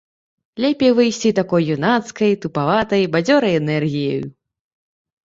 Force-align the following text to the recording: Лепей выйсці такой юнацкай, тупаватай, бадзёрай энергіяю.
Лепей 0.63 0.93
выйсці 0.99 1.29
такой 1.39 1.67
юнацкай, 1.75 2.31
тупаватай, 2.45 3.03
бадзёрай 3.17 3.53
энергіяю. 3.61 4.23